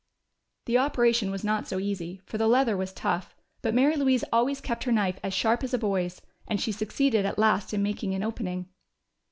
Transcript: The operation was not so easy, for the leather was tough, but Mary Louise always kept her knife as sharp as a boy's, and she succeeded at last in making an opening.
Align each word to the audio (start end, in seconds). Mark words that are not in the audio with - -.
The 0.65 0.79
operation 0.79 1.29
was 1.29 1.43
not 1.43 1.67
so 1.67 1.77
easy, 1.77 2.21
for 2.25 2.39
the 2.39 2.47
leather 2.47 2.75
was 2.75 2.91
tough, 2.91 3.35
but 3.61 3.75
Mary 3.75 3.95
Louise 3.95 4.23
always 4.33 4.59
kept 4.59 4.85
her 4.85 4.91
knife 4.91 5.19
as 5.21 5.31
sharp 5.31 5.63
as 5.63 5.75
a 5.75 5.77
boy's, 5.77 6.23
and 6.47 6.59
she 6.59 6.71
succeeded 6.71 7.23
at 7.23 7.37
last 7.37 7.71
in 7.71 7.83
making 7.83 8.15
an 8.15 8.23
opening. 8.23 8.67